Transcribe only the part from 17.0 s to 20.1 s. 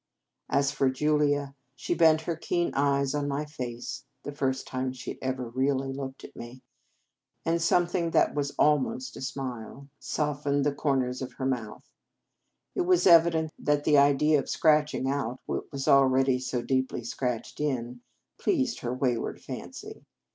scratched in pleased her wayward fancy.